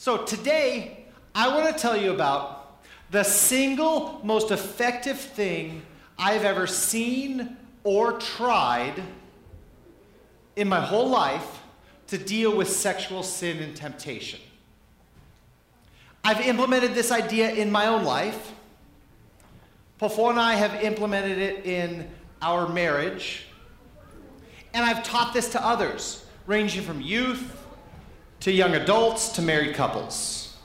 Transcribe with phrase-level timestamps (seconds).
[0.00, 2.78] So today, I want to tell you about
[3.10, 5.82] the single most effective thing
[6.16, 9.02] I've ever seen or tried
[10.54, 11.62] in my whole life
[12.06, 14.38] to deal with sexual sin and temptation.
[16.22, 18.52] I've implemented this idea in my own life.
[20.00, 22.08] Pofo and I have implemented it in
[22.40, 23.46] our marriage.
[24.72, 27.57] And I've taught this to others, ranging from youth
[28.40, 30.56] to young adults to married couples.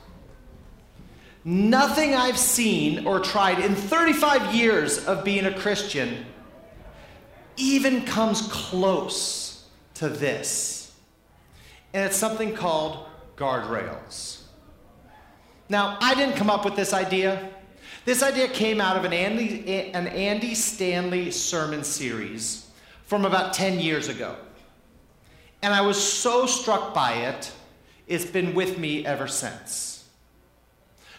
[1.45, 6.25] Nothing I've seen or tried in 35 years of being a Christian
[7.57, 10.93] even comes close to this.
[11.93, 13.05] And it's something called
[13.35, 14.41] guardrails.
[15.69, 17.49] Now, I didn't come up with this idea.
[18.05, 22.67] This idea came out of an Andy, an Andy Stanley sermon series
[23.05, 24.35] from about 10 years ago.
[25.61, 27.51] And I was so struck by it,
[28.07, 30.05] it's been with me ever since.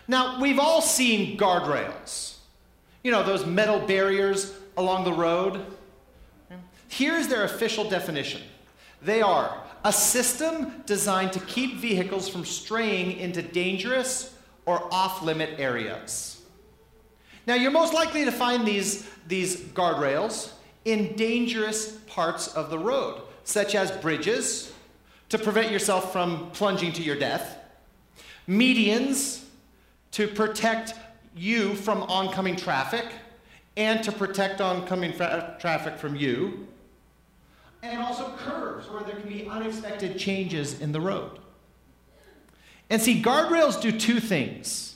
[0.06, 2.36] Now, we've all seen guardrails.
[3.02, 5.64] You know, those metal barriers along the road.
[6.88, 8.42] Here's their official definition
[9.02, 15.58] they are a system designed to keep vehicles from straying into dangerous or off limit
[15.58, 16.40] areas.
[17.46, 20.52] Now, you're most likely to find these, these guardrails
[20.86, 24.72] in dangerous parts of the road, such as bridges,
[25.34, 27.58] to prevent yourself from plunging to your death,
[28.48, 29.42] medians,
[30.12, 30.94] to protect
[31.34, 33.04] you from oncoming traffic,
[33.76, 36.68] and to protect oncoming fra- traffic from you,
[37.82, 41.40] and also curves where there can be unexpected changes in the road.
[42.88, 44.94] And see, guardrails do two things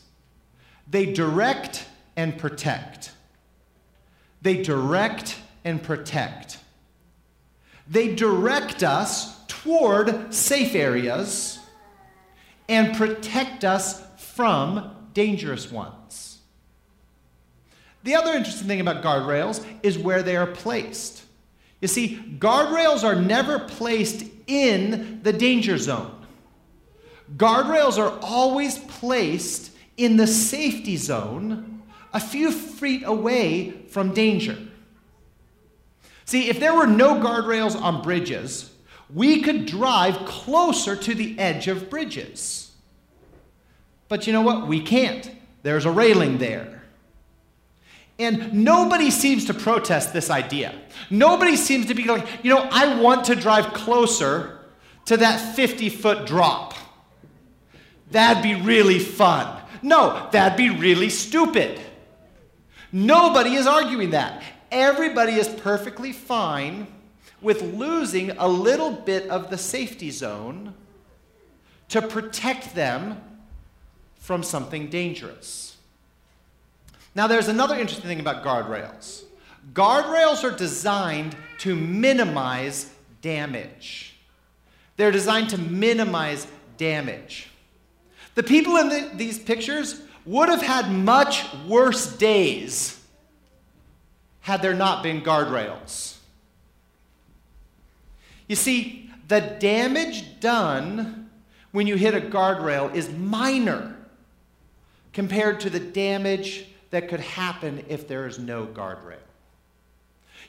[0.89, 1.84] they direct
[2.16, 3.11] and protect.
[4.41, 6.59] They direct and protect.
[7.89, 11.58] They direct us toward safe areas
[12.68, 16.38] and protect us from dangerous ones.
[18.04, 21.24] The other interesting thing about guardrails is where they are placed.
[21.80, 26.14] You see, guardrails are never placed in the danger zone.
[27.36, 31.82] Guardrails are always placed in the safety zone,
[32.12, 34.56] a few feet away from danger.
[36.24, 38.70] See, if there were no guardrails on bridges,
[39.12, 42.70] we could drive closer to the edge of bridges.
[44.08, 44.66] But you know what?
[44.66, 45.30] We can't.
[45.62, 46.82] There's a railing there.
[48.18, 50.74] And nobody seems to protest this idea.
[51.08, 54.58] Nobody seems to be like, you know, I want to drive closer
[55.04, 56.74] to that 50 foot drop.
[58.10, 59.62] That'd be really fun.
[59.82, 61.80] No, that'd be really stupid.
[62.91, 64.42] Nobody is arguing that.
[64.72, 66.86] Everybody is perfectly fine
[67.41, 70.75] with losing a little bit of the safety zone
[71.88, 73.21] to protect them
[74.16, 75.77] from something dangerous.
[77.15, 79.25] Now, there's another interesting thing about guardrails.
[79.72, 84.16] Guardrails are designed to minimize damage.
[84.97, 86.47] They're designed to minimize
[86.77, 87.48] damage.
[88.34, 93.03] The people in the, these pictures would have had much worse days
[94.41, 96.17] had there not been guardrails.
[98.48, 101.31] You see, the damage done
[101.70, 103.94] when you hit a guardrail is minor
[105.12, 109.19] compared to the damage that could happen if there is no guardrail.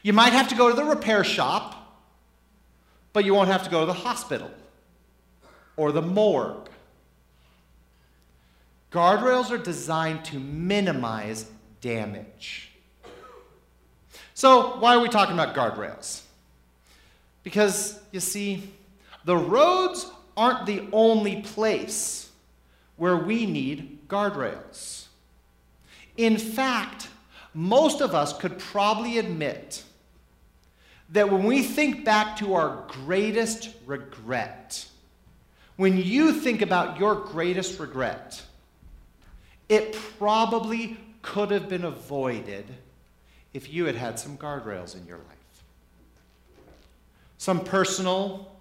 [0.01, 1.75] You might have to go to the repair shop,
[3.13, 4.49] but you won't have to go to the hospital
[5.75, 6.69] or the morgue
[8.91, 11.49] Guardrails are designed to minimize
[11.79, 12.71] damage.
[14.33, 16.21] So, why are we talking about guardrails?
[17.43, 18.69] Because, you see,
[19.25, 22.29] the roads aren't the only place
[22.97, 25.07] where we need guardrails.
[26.17, 27.07] In fact,
[27.53, 29.83] most of us could probably admit
[31.11, 34.85] that when we think back to our greatest regret,
[35.75, 38.43] when you think about your greatest regret,
[39.69, 42.65] it probably could have been avoided
[43.53, 45.38] if you had had some guardrails in your life.
[47.39, 48.51] Some personal,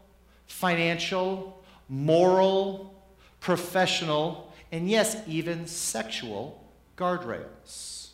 [0.47, 2.95] financial, moral,
[3.41, 6.65] professional, and yes, even sexual
[6.97, 8.11] guardrails.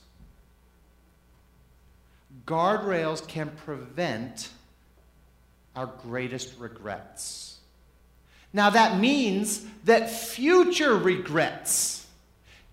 [2.46, 4.48] Guardrails can prevent
[5.76, 7.58] our greatest regrets.
[8.54, 12.06] Now, that means that future regrets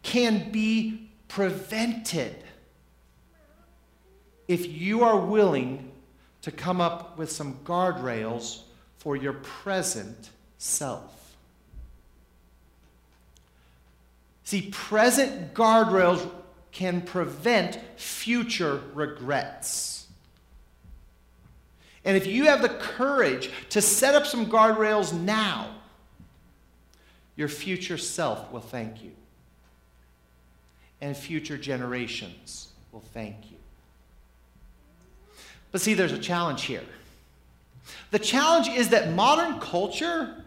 [0.01, 2.37] can be prevented
[4.47, 5.90] if you are willing
[6.41, 8.61] to come up with some guardrails
[8.97, 11.35] for your present self.
[14.43, 16.29] See, present guardrails
[16.71, 20.07] can prevent future regrets.
[22.03, 25.75] And if you have the courage to set up some guardrails now,
[27.35, 29.11] your future self will thank you.
[30.99, 33.57] And future generations will thank you.
[35.71, 36.83] But see, there's a challenge here.
[38.11, 40.43] The challenge is that modern culture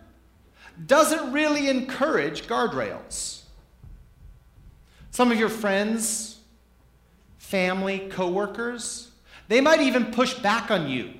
[0.87, 3.43] doesn't really encourage guardrails.
[5.11, 6.38] Some of your friends,
[7.38, 9.11] family, coworkers,
[9.49, 11.12] they might even push back on you.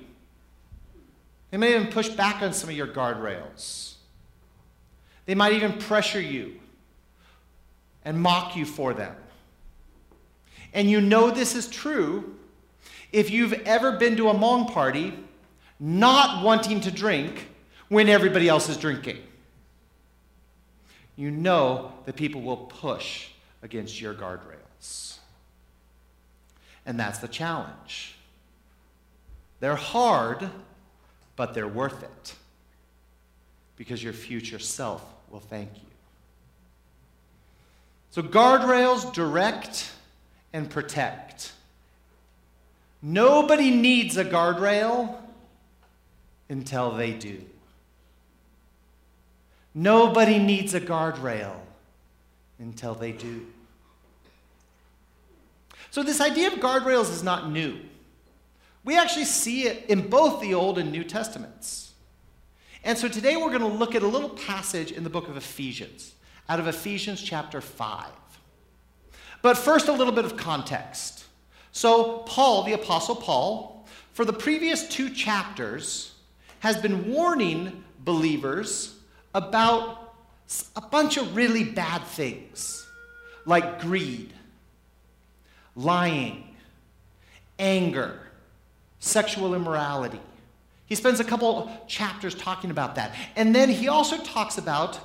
[1.51, 3.93] They might even push back on some of your guardrails.
[5.25, 6.59] They might even pressure you
[8.03, 9.15] and mock you for them.
[10.73, 12.35] And you know this is true
[13.11, 15.13] if you've ever been to a Hmong party
[15.79, 17.49] not wanting to drink
[17.89, 19.17] when everybody else is drinking.
[21.15, 23.27] You know that people will push
[23.61, 25.17] against your guardrails.
[26.85, 28.15] And that's the challenge.
[29.59, 30.49] They're hard,
[31.35, 32.35] but they're worth it
[33.77, 35.81] because your future self will thank you.
[38.11, 39.91] So, guardrails direct
[40.53, 41.51] and protect.
[43.07, 45.15] Nobody needs a guardrail
[46.49, 47.39] until they do.
[49.75, 51.53] Nobody needs a guardrail
[52.57, 53.45] until they do.
[55.91, 57.77] So, this idea of guardrails is not new.
[58.83, 61.93] We actually see it in both the Old and New Testaments.
[62.83, 65.37] And so, today we're going to look at a little passage in the book of
[65.37, 66.15] Ephesians,
[66.49, 68.07] out of Ephesians chapter 5.
[69.43, 71.24] But first, a little bit of context.
[71.75, 76.13] So, Paul, the Apostle Paul, for the previous two chapters,
[76.59, 78.95] has been warning believers
[79.33, 80.13] about
[80.77, 82.87] a bunch of really bad things
[83.45, 84.31] like greed,
[85.75, 86.55] lying,
[87.59, 88.21] anger,
[88.99, 90.21] sexual immorality.
[90.85, 93.13] He spends a couple chapters talking about that.
[93.35, 94.97] And then he also talks about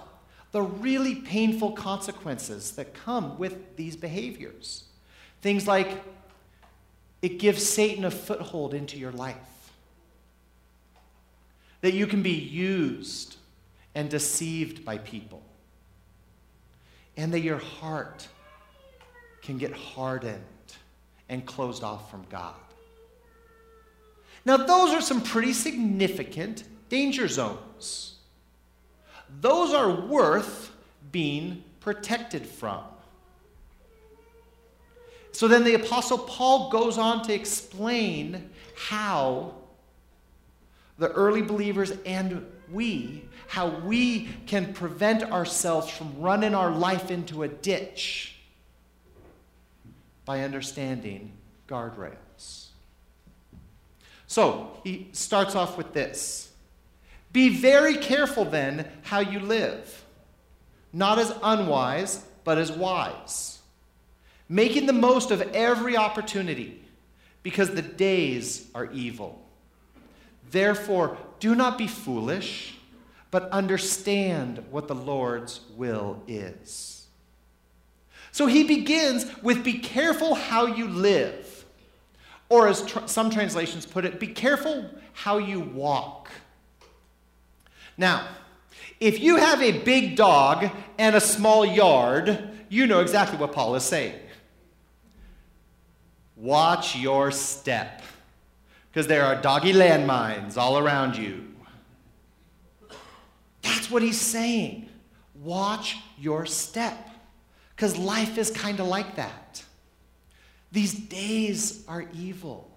[0.53, 4.85] the really painful consequences that come with these behaviors.
[5.43, 6.01] Things like
[7.23, 9.37] it gives Satan a foothold into your life
[11.81, 13.37] that you can be used
[13.95, 15.43] and deceived by people,
[17.17, 18.29] and that your heart
[19.43, 20.45] can get hardened
[21.29, 22.55] and closed off from God.
[24.45, 28.17] Now, those are some pretty significant danger zones.
[29.41, 30.73] Those are worth
[31.13, 32.83] being protected from.
[35.33, 39.55] So then the Apostle Paul goes on to explain how
[40.99, 47.43] the early believers and we, how we can prevent ourselves from running our life into
[47.43, 48.37] a ditch
[50.25, 51.33] by understanding
[51.69, 52.67] guardrails.
[54.27, 56.53] So he starts off with this.
[57.33, 60.05] Be very careful then how you live,
[60.93, 63.60] not as unwise, but as wise,
[64.51, 66.83] making the most of every opportunity,
[67.45, 69.41] because the days are evil.
[70.51, 72.75] Therefore, do not be foolish,
[73.31, 77.07] but understand what the Lord's will is.
[78.33, 81.65] So he begins with be careful how you live.
[82.49, 86.29] Or, as tr- some translations put it, be careful how you walk.
[87.97, 88.27] Now,
[88.99, 93.77] if you have a big dog and a small yard, you know exactly what Paul
[93.77, 94.19] is saying.
[96.41, 98.03] Watch your step
[98.91, 101.47] because there are doggy landmines all around you.
[103.61, 104.89] That's what he's saying.
[105.43, 107.11] Watch your step
[107.77, 109.63] because life is kind of like that.
[110.73, 112.71] These days are evil.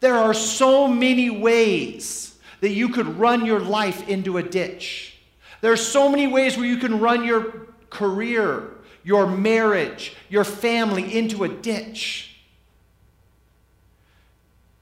[0.00, 5.18] There are so many ways that you could run your life into a ditch.
[5.60, 8.73] There are so many ways where you can run your career,
[9.04, 12.36] your marriage, your family into a ditch.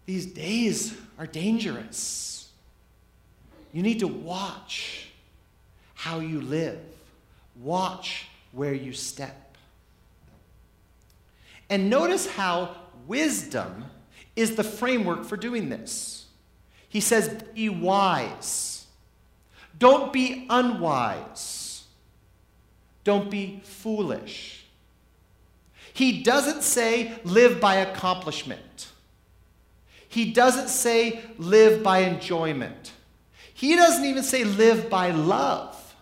[0.07, 2.49] These days are dangerous.
[3.73, 5.09] You need to watch
[5.95, 6.81] how you live,
[7.61, 9.57] watch where you step.
[11.69, 12.77] And notice how
[13.07, 13.87] wisdom
[14.37, 16.27] is the framework for doing this.
[16.89, 18.87] He says, Be wise.
[19.79, 21.62] Don't be unwise.
[23.05, 24.65] Don't be foolish.
[25.93, 28.89] He doesn't say live by accomplishment.
[30.09, 32.93] He doesn't say live by enjoyment.
[33.55, 35.95] He doesn't even say live by love.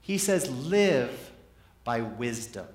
[0.00, 1.30] He says live
[1.84, 2.66] by wisdom.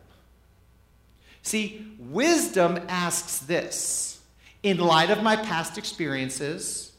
[1.41, 4.19] See, wisdom asks this
[4.63, 6.93] in light of my past experiences,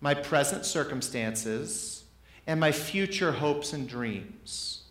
[0.00, 2.04] my present circumstances,
[2.46, 4.82] and my future hopes and dreams,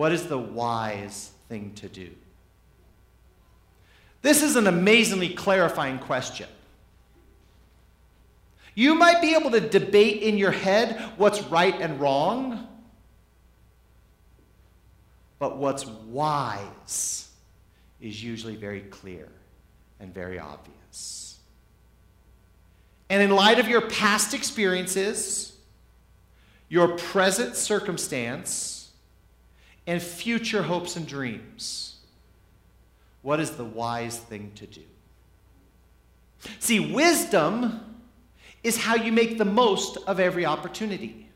[0.00, 2.08] what is the wise thing to do?
[4.22, 6.48] This is an amazingly clarifying question.
[8.74, 12.66] You might be able to debate in your head what's right and wrong,
[15.38, 17.28] but what's wise
[18.00, 19.28] is usually very clear
[20.00, 21.38] and very obvious.
[23.10, 25.54] And in light of your past experiences,
[26.70, 28.79] your present circumstance,
[29.86, 31.96] and future hopes and dreams,
[33.22, 34.82] what is the wise thing to do?
[36.58, 37.80] See, wisdom
[38.62, 41.28] is how you make the most of every opportunity.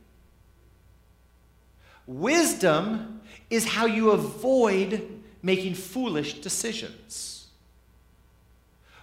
[2.06, 3.20] Wisdom
[3.50, 7.48] is how you avoid making foolish decisions.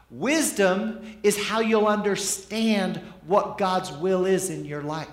[0.10, 5.08] Wisdom is how you'll understand what God's will is in your life.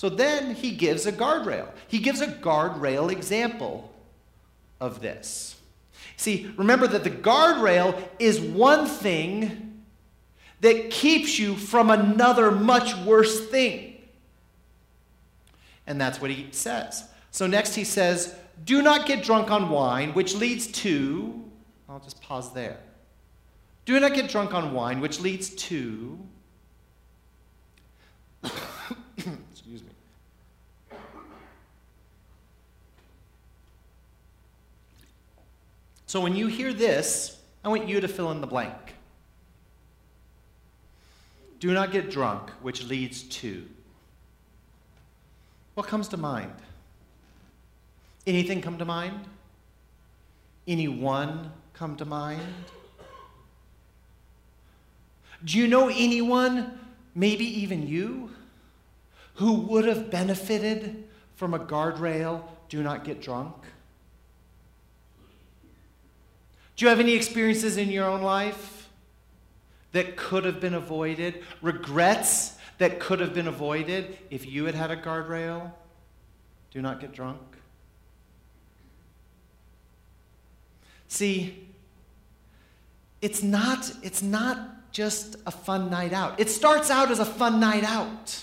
[0.00, 1.68] So then he gives a guardrail.
[1.86, 3.92] He gives a guardrail example
[4.80, 5.60] of this.
[6.16, 9.82] See, remember that the guardrail is one thing
[10.62, 14.00] that keeps you from another much worse thing.
[15.86, 17.04] And that's what he says.
[17.30, 21.44] So next he says, Do not get drunk on wine, which leads to,
[21.90, 22.78] I'll just pause there.
[23.84, 26.18] Do not get drunk on wine, which leads to,
[29.60, 29.90] excuse me.
[36.10, 38.96] So when you hear this, I want you to fill in the blank.
[41.60, 43.64] Do not get drunk, which leads to.
[45.74, 46.52] What comes to mind?
[48.26, 49.20] Anything come to mind?
[50.66, 52.42] Anyone come to mind?
[55.44, 56.76] Do you know anyone,
[57.14, 58.32] maybe even you,
[59.34, 61.04] who would have benefited
[61.36, 63.54] from a guardrail, do not get drunk?
[66.80, 68.88] Do you have any experiences in your own life
[69.92, 71.42] that could have been avoided?
[71.60, 75.72] Regrets that could have been avoided if you had had a guardrail?
[76.70, 77.42] Do not get drunk.
[81.08, 81.68] See,
[83.20, 86.40] it's not, it's not just a fun night out.
[86.40, 88.42] It starts out as a fun night out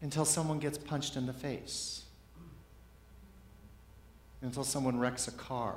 [0.00, 2.04] until someone gets punched in the face,
[4.40, 5.76] until someone wrecks a car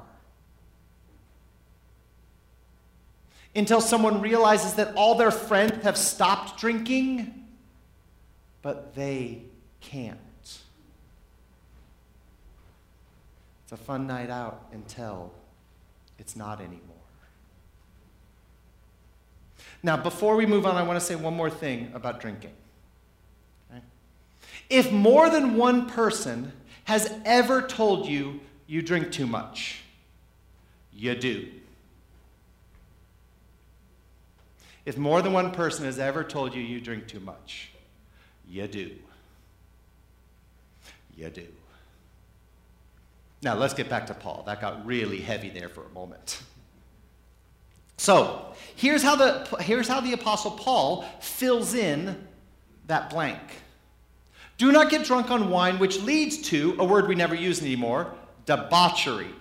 [3.55, 7.45] until someone realizes that all their friends have stopped drinking,
[8.61, 9.43] but they
[9.81, 10.19] can't.
[13.63, 15.31] It's a fun night out until
[16.19, 16.81] it's not anymore.
[19.81, 22.53] Now, before we move on, I want to say one more thing about drinking.
[24.69, 26.51] If more than one person
[26.85, 29.81] has ever told you you drink too much,
[30.91, 31.47] you do.
[34.85, 37.71] If more than one person has ever told you you drink too much,
[38.47, 38.91] you do.
[41.15, 41.47] You do.
[43.41, 44.43] Now let's get back to Paul.
[44.45, 46.41] That got really heavy there for a moment.
[47.97, 52.27] So here's how the, here's how the Apostle Paul fills in
[52.87, 53.39] that blank.
[54.57, 58.13] Do not get drunk on wine, which leads to, a word we never use anymore,
[58.45, 59.33] debauchery.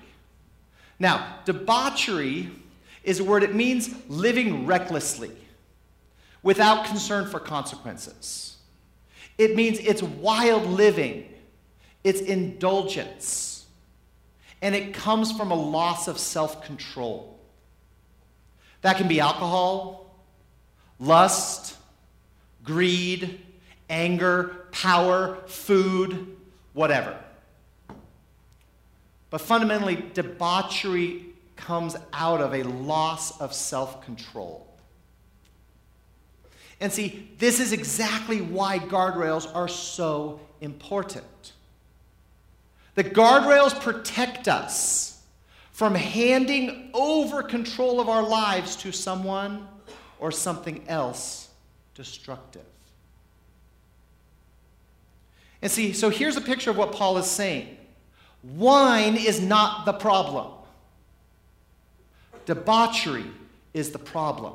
[0.98, 2.50] Now, debauchery
[3.04, 5.30] is a word, it means living recklessly,
[6.42, 8.56] without concern for consequences.
[9.38, 11.28] It means it's wild living,
[12.02, 13.66] it's indulgence,
[14.62, 17.38] and it comes from a loss of self control.
[18.80, 20.14] That can be alcohol,
[20.98, 21.76] lust,
[22.62, 23.40] greed,
[23.90, 26.36] anger, power, food,
[26.72, 27.18] whatever.
[29.30, 34.66] But fundamentally, debauchery comes out of a loss of self control.
[36.80, 41.52] And see, this is exactly why guardrails are so important.
[42.94, 45.22] The guardrails protect us
[45.72, 49.66] from handing over control of our lives to someone
[50.18, 51.48] or something else
[51.94, 52.62] destructive.
[55.62, 57.78] And see, so here's a picture of what Paul is saying
[58.42, 60.52] wine is not the problem.
[62.46, 63.26] Debauchery
[63.72, 64.54] is the problem.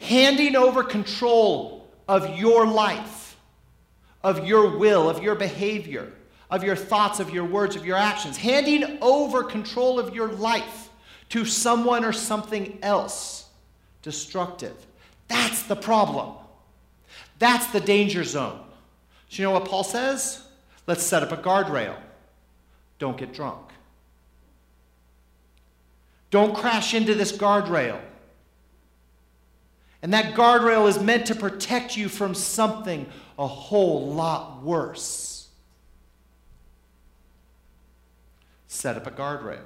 [0.00, 3.28] Handing over control of your life
[4.22, 6.12] of your will, of your behavior,
[6.50, 10.88] of your thoughts, of your words, of your actions, handing over control of your life
[11.28, 13.46] to someone or something else
[14.02, 14.74] destructive.
[15.28, 16.34] That's the problem.
[17.38, 18.60] That's the danger zone.
[19.30, 20.42] Do you know what Paul says?
[20.86, 21.96] Let's set up a guardrail.
[22.98, 23.60] Don't get drunk.
[26.30, 28.00] Don't crash into this guardrail.
[30.02, 33.06] And that guardrail is meant to protect you from something
[33.38, 35.48] a whole lot worse.
[38.66, 39.62] Set up a guardrail.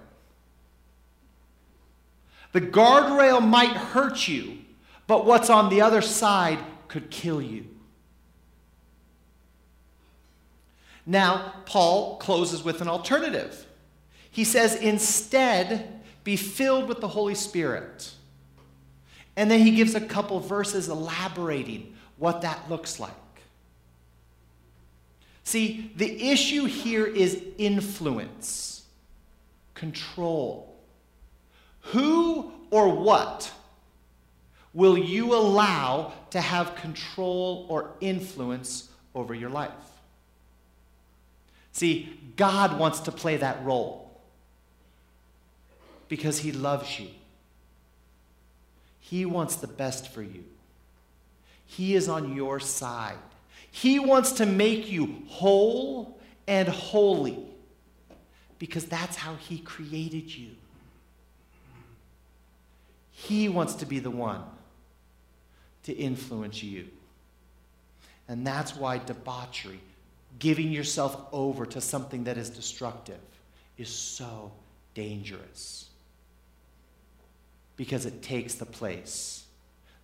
[2.53, 4.59] The guardrail might hurt you,
[5.07, 7.67] but what's on the other side could kill you.
[11.05, 13.67] Now, Paul closes with an alternative.
[14.31, 18.13] He says, instead, be filled with the Holy Spirit.
[19.37, 23.13] And then he gives a couple verses elaborating what that looks like.
[25.45, 28.85] See, the issue here is influence,
[29.75, 30.77] control.
[31.87, 33.51] Who or what
[34.73, 39.71] will you allow to have control or influence over your life?
[41.73, 44.02] See, God wants to play that role
[46.13, 47.09] because He loves you.
[49.01, 50.45] He wants the best for you.
[51.65, 53.17] He is on your side.
[53.71, 57.39] He wants to make you whole and holy
[58.59, 60.51] because that's how He created you.
[63.13, 64.43] He wants to be the one
[65.85, 66.89] to influence you.
[68.29, 69.81] And that's why debauchery,
[70.39, 73.21] giving yourself over to something that is destructive,
[73.79, 74.53] is so
[74.93, 75.89] dangerous.
[77.77, 79.45] Because it takes the place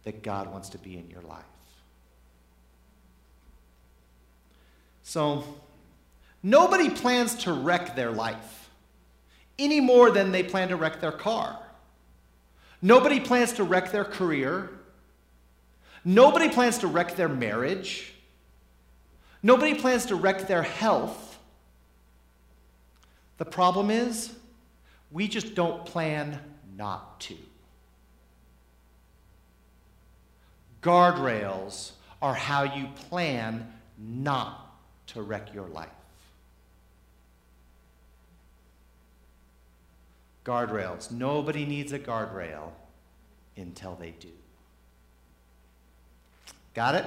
[0.05, 1.45] that God wants to be in your life.
[5.03, 5.45] So,
[6.43, 8.71] nobody plans to wreck their life
[9.59, 11.59] any more than they plan to wreck their car.
[12.81, 14.71] Nobody plans to wreck their career.
[16.05, 18.13] Nobody plans to wreck their marriage.
[19.43, 21.39] Nobody plans to wreck their health.
[23.39, 24.35] The problem is,
[25.11, 26.39] we just don't plan
[26.77, 27.37] not to.
[30.83, 34.77] Guardrails are how you plan not
[35.09, 35.89] to wreck your life.
[40.45, 41.11] Guardrails.
[41.11, 42.71] Nobody needs a guardrail
[43.57, 44.29] until they do.
[46.75, 47.05] Got it?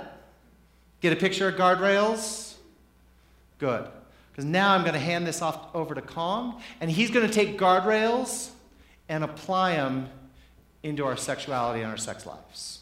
[1.00, 2.56] Get a picture of guardrails?
[3.58, 3.88] Good.
[4.32, 7.34] Because now I'm going to hand this off over to Kong, and he's going to
[7.34, 8.52] take guardrails
[9.10, 10.10] and apply them
[10.84, 12.80] into our sexuality and our sex lives.